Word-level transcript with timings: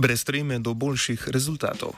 brez 0.00 0.24
treme 0.24 0.58
do 0.58 0.72
boljših 0.74 1.28
rezultatov. 1.28 1.92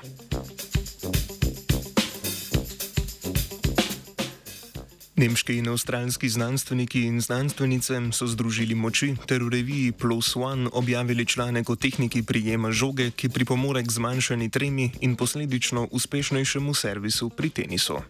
Nemški 5.14 5.60
in 5.62 5.68
avstralski 5.70 6.28
znanstveniki 6.28 7.04
in 7.06 7.20
znanstvenice 7.22 8.00
so 8.10 8.26
združili 8.26 8.74
moči 8.74 9.14
ter 9.26 9.42
v 9.42 9.52
reviji 9.54 9.92
Plus 9.92 10.34
One 10.36 10.66
objavili 10.72 11.26
članek 11.26 11.70
o 11.70 11.76
tehniki 11.76 12.22
prijema 12.22 12.72
žoge, 12.72 13.10
ki 13.10 13.28
pripomore 13.28 13.84
k 13.86 13.92
zmanjšani 13.92 14.50
tremi 14.50 14.90
in 15.00 15.14
posledično 15.16 15.88
uspešnejšemu 15.90 16.74
servisu 16.74 17.30
pri 17.30 17.50
tenisu. 17.50 18.02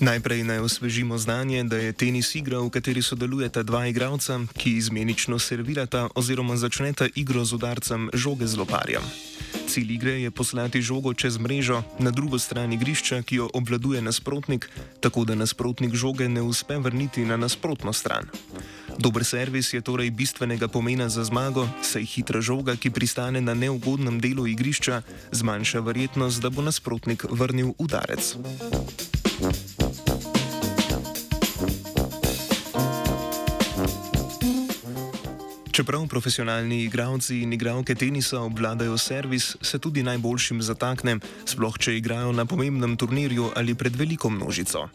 Najprej 0.00 0.44
naj 0.44 0.58
osvežimo 0.58 1.18
znanje, 1.18 1.64
da 1.64 1.76
je 1.76 1.92
tenis 1.92 2.34
igra, 2.34 2.58
v 2.58 2.70
kateri 2.72 3.02
sodelujeta 3.02 3.62
dva 3.62 3.86
igralca, 3.86 4.40
ki 4.56 4.72
izmenično 4.80 5.38
servirata 5.38 6.08
oziroma 6.14 6.56
začneta 6.56 7.08
igro 7.14 7.44
z 7.44 7.52
udarcem 7.52 8.08
žoge 8.14 8.46
z 8.46 8.56
loparjem. 8.56 9.04
Cilj 9.68 9.92
igre 9.92 10.14
je 10.22 10.30
poslati 10.30 10.82
žogo 10.82 11.12
čez 11.14 11.36
mrežo 11.38 11.82
na 11.98 12.10
drugo 12.10 12.38
stran 12.38 12.72
igrišča, 12.72 13.22
ki 13.22 13.36
jo 13.36 13.50
obvladuje 13.54 14.02
nasprotnik, 14.02 14.70
tako 15.00 15.24
da 15.24 15.34
nasprotnik 15.34 15.94
žoge 15.94 16.28
ne 16.28 16.42
uspe 16.42 16.78
vrniti 16.78 17.24
na 17.24 17.36
nasprotno 17.36 17.92
stran. 17.92 18.24
Dober 18.98 19.24
servis 19.24 19.72
je 19.72 19.80
torej 19.80 20.10
bistvenega 20.10 20.68
pomena 20.68 21.08
za 21.08 21.24
zmago, 21.24 21.68
saj 21.82 22.04
hitra 22.04 22.40
žoga, 22.40 22.76
ki 22.76 22.90
pristane 22.90 23.40
na 23.40 23.54
neugodnem 23.54 24.20
delu 24.20 24.46
igrišča, 24.46 25.02
zmanjša 25.32 25.80
verjetnost, 25.80 26.40
da 26.40 26.50
bo 26.50 26.62
nasprotnik 26.62 27.24
vrnil 27.30 27.74
udarec. 27.78 28.36
Čeprav 35.70 36.06
profesionalni 36.10 36.82
igralci 36.84 37.42
in 37.42 37.52
igralke 37.52 37.94
tenisa 37.94 38.40
obvladajo 38.40 38.98
servis, 38.98 39.56
se 39.62 39.78
tudi 39.78 40.02
najboljšim 40.02 40.62
zatakne, 40.62 41.18
sploh 41.46 41.78
če 41.78 41.94
igrajo 41.96 42.32
na 42.32 42.44
pomembnem 42.44 42.96
turnirju 42.96 43.52
ali 43.56 43.74
pred 43.74 43.96
veliko 43.96 44.30
množico. 44.30 44.88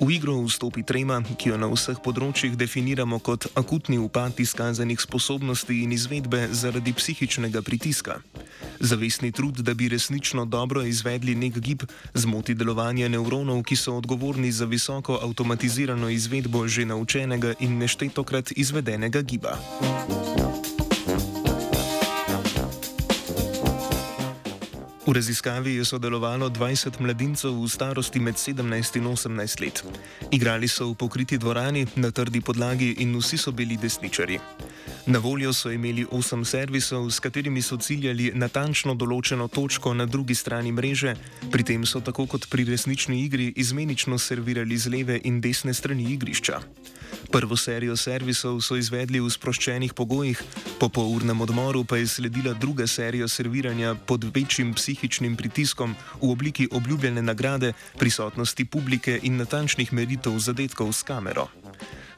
V 0.00 0.10
igro 0.10 0.42
vstopi 0.42 0.82
trema, 0.82 1.22
ki 1.22 1.52
jo 1.52 1.56
na 1.60 1.68
vseh 1.70 2.00
področjih 2.02 2.56
definiramo 2.58 3.20
kot 3.22 3.46
akutni 3.54 3.96
upad 4.02 4.40
izkazanih 4.42 4.98
sposobnosti 4.98 5.76
in 5.84 5.94
izvedbe 5.94 6.48
zaradi 6.50 6.92
psihičnega 6.92 7.62
pritiska. 7.62 8.18
Zavestni 8.82 9.30
trud, 9.32 9.62
da 9.62 9.74
bi 9.74 9.88
resnično 9.88 10.44
dobro 10.50 10.82
izvedli 10.82 11.38
nek 11.38 11.60
gib, 11.62 11.86
zmoti 12.14 12.58
delovanje 12.58 13.08
nevronov, 13.08 13.62
ki 13.62 13.78
so 13.78 13.94
odgovorni 14.02 14.50
za 14.52 14.66
visoko 14.66 15.20
avtomatizirano 15.22 16.10
izvedbo 16.10 16.66
že 16.66 16.84
naučenega 16.90 17.54
in 17.60 17.78
neštetokrat 17.78 18.50
izvedenega 18.58 19.22
giba. 19.22 19.54
V 25.04 25.12
raziskavi 25.12 25.74
je 25.74 25.84
sodelovalo 25.84 26.48
20 26.48 26.96
mladincev 27.00 27.52
v 27.52 27.68
starosti 27.68 28.20
med 28.20 28.40
17 28.40 28.96
in 28.96 29.04
18 29.04 29.60
let. 29.60 29.84
Igrali 30.32 30.64
so 30.64 30.88
v 30.88 30.96
pokriti 30.96 31.36
dvorani 31.36 31.86
na 32.00 32.08
trdi 32.08 32.40
podlagi 32.40 33.04
in 33.04 33.12
vsi 33.12 33.36
so 33.36 33.52
bili 33.52 33.76
desničari. 33.76 34.40
Na 35.06 35.18
voljo 35.18 35.52
so 35.52 35.70
imeli 35.70 36.06
8 36.06 36.44
servisov, 36.44 37.10
s 37.10 37.20
katerimi 37.20 37.62
so 37.62 37.76
ciljali 37.76 38.30
natančno 38.34 38.94
določeno 38.96 39.48
točko 39.52 39.92
na 39.94 40.06
drugi 40.08 40.32
strani 40.34 40.72
mreže, 40.72 41.12
pri 41.52 41.64
tem 41.64 41.84
so 41.84 42.00
tako 42.00 42.24
kot 42.26 42.46
pri 42.48 42.64
resnični 42.64 43.18
igri 43.26 43.50
izmenično 43.56 44.16
servirali 44.18 44.78
z 44.80 44.88
leve 44.88 45.18
in 45.24 45.42
desne 45.44 45.74
strani 45.74 46.08
igrišča. 46.14 46.60
Prvo 47.28 47.56
serijo 47.56 47.96
servisov 48.00 48.62
so 48.64 48.78
izvedli 48.80 49.20
v 49.20 49.28
sproščenih 49.28 49.92
pogojih, 49.92 50.40
po 50.80 50.88
polurnem 50.88 51.44
odmoru 51.44 51.84
pa 51.84 52.00
je 52.00 52.08
sledila 52.08 52.56
druga 52.56 52.86
serija 52.86 53.28
serviranja 53.28 53.94
pod 53.94 54.24
večjim 54.24 54.72
psihičnim 54.72 55.36
pritiskom 55.36 55.92
v 56.22 56.32
obliki 56.32 56.68
obljubljene 56.72 57.22
nagrade, 57.22 57.74
prisotnosti 58.00 58.64
publike 58.64 59.20
in 59.22 59.36
natančnih 59.36 59.92
meritev 59.92 60.40
zadetkov 60.40 60.92
s 60.96 61.02
kamero. 61.04 61.63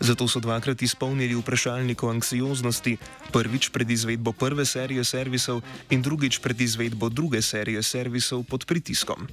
Zato 0.06 0.28
so 0.30 0.38
dvakrat 0.38 0.82
izpolnili 0.86 1.34
vprašalnik 1.34 2.02
o 2.02 2.10
anksioznosti, 2.14 2.96
prvič 3.34 3.74
pred 3.74 3.90
izvedbo 3.90 4.30
prve 4.32 4.62
serije 4.62 5.02
servisov 5.04 5.66
in 5.90 6.02
drugič 6.02 6.38
pred 6.38 6.60
izvedbo 6.60 7.08
druge 7.08 7.42
serije 7.42 7.82
servisov 7.82 8.44
pod 8.46 8.66
pritiskom. 8.70 9.26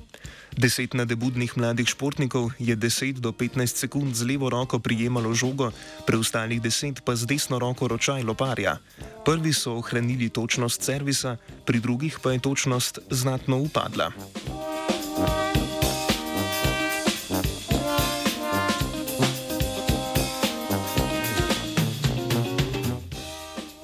Deset 0.58 0.98
nadebudnih 0.98 1.54
mladih 1.58 1.86
športnikov 1.86 2.58
je 2.58 2.74
10 2.74 3.22
do 3.22 3.30
15 3.30 3.86
sekund 3.86 4.18
z 4.18 4.26
levo 4.26 4.50
roko 4.50 4.80
prijemalo 4.80 5.34
žogo, 5.34 5.70
preostalih 6.10 6.62
10 6.62 7.06
pa 7.06 7.14
z 7.16 7.30
desno 7.30 7.62
roko 7.62 7.88
ročaj 7.88 8.26
loparja. 8.26 8.78
Prvi 9.26 9.54
so 9.54 9.78
ohranili 9.78 10.30
točnost 10.30 10.82
servisa, 10.82 11.38
pri 11.66 11.80
drugih 11.80 12.18
pa 12.18 12.34
je 12.34 12.40
točnost 12.40 13.00
znatno 13.14 13.62
upadla. 13.62 14.10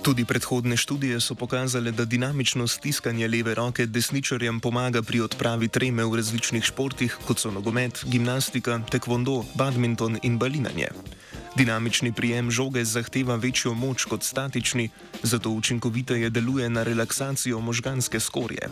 Tudi 0.10 0.26
predhodne 0.26 0.74
študije 0.78 1.20
so 1.22 1.36
pokazale, 1.36 1.92
da 1.92 2.06
dinamično 2.06 2.68
stiskanje 2.68 3.28
leve 3.28 3.54
roke 3.56 3.86
desničarjem 3.86 4.60
pomaga 4.60 5.02
pri 5.02 5.22
odpravi 5.22 5.68
treme 5.68 6.02
v 6.04 6.16
različnih 6.18 6.64
športih, 6.66 7.18
kot 7.28 7.38
so 7.40 7.52
nogomet, 7.54 8.02
gimnastika, 8.10 8.80
tekvondo, 8.90 9.44
badminton 9.54 10.18
in 10.24 10.40
balinanje. 10.42 10.90
Dinamični 11.56 12.12
prijem 12.12 12.52
žoge 12.52 12.86
zahteva 12.86 13.36
večjo 13.36 13.74
moč 13.74 14.06
kot 14.10 14.24
statični, 14.24 14.90
zato 15.24 15.50
učinkoviteje 15.50 16.30
deluje 16.30 16.70
na 16.70 16.84
relaksacijo 16.84 17.60
možganske 17.60 18.20
skorje. 18.20 18.70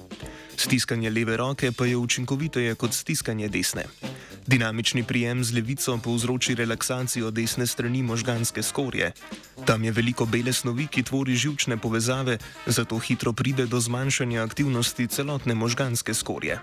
Stiskanje 0.56 1.09
leve 1.09 1.38
roke 1.38 1.72
pa 1.72 1.86
je 1.86 1.97
učinkoviteje 1.97 2.76
kot 2.76 2.94
stiskanje 2.94 3.47
desne. 3.47 3.86
Dinamični 4.47 5.03
prijem 5.03 5.44
z 5.44 5.53
levico 5.53 5.97
povzroči 5.97 6.56
relaksacijo 6.56 7.31
desne 7.31 7.68
strani 7.68 8.03
možganske 8.03 8.63
skorje. 8.63 9.12
Tam 9.66 9.84
je 9.84 9.91
veliko 9.91 10.25
bele 10.25 10.53
snovi, 10.53 10.88
ki 10.88 11.03
tvori 11.03 11.35
žilčne 11.35 11.78
povezave, 11.78 12.38
zato 12.66 13.00
hitro 13.00 13.34
pride 13.34 13.66
do 13.66 13.80
zmanjšanja 13.80 14.44
aktivnosti 14.44 15.08
celotne 15.08 15.56
možganske 15.56 16.13
skorje. 16.13 16.59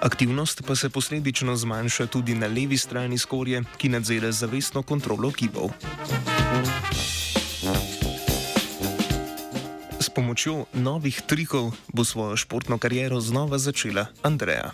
Aktivnost 0.00 0.62
pa 0.66 0.76
se 0.76 0.90
posledično 0.90 1.56
zmanjša 1.56 2.06
tudi 2.06 2.34
na 2.34 2.46
levi 2.46 2.78
strani 2.78 3.18
skorje, 3.18 3.62
ki 3.76 3.88
nadzira 3.88 4.32
zavestno 4.32 4.82
kontrolo 4.82 5.32
kibov. 5.32 5.74
S 10.00 10.08
pomočjo 10.14 10.64
novih 10.74 11.20
trikov 11.26 11.74
bo 11.92 12.04
svojo 12.04 12.36
športno 12.36 12.78
kariero 12.78 13.20
znova 13.20 13.58
začela 13.58 14.06
Andreja. 14.22 14.70